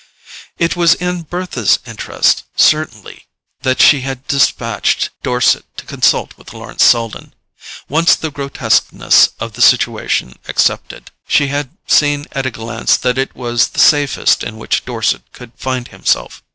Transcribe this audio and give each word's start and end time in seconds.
It 0.57 0.75
was 0.75 0.95
in 0.95 1.21
Bertha's 1.21 1.77
interest, 1.85 2.45
certainly, 2.55 3.27
that 3.61 3.79
she 3.79 4.01
had 4.01 4.25
despatched 4.27 5.11
Dorset 5.21 5.63
to 5.77 5.85
consult 5.85 6.35
with 6.39 6.53
Lawrence 6.55 6.83
Selden. 6.83 7.35
Once 7.87 8.15
the 8.15 8.31
grotesqueness 8.31 9.29
of 9.39 9.53
the 9.53 9.61
situation 9.61 10.39
accepted, 10.47 11.11
she 11.27 11.49
had 11.49 11.77
seen 11.85 12.25
at 12.31 12.47
a 12.47 12.49
glance 12.49 12.97
that 12.97 13.19
it 13.19 13.35
was 13.35 13.67
the 13.67 13.79
safest 13.79 14.41
in 14.43 14.57
which 14.57 14.85
Dorset 14.85 15.21
could 15.33 15.51
find 15.55 15.89
himself. 15.89 16.41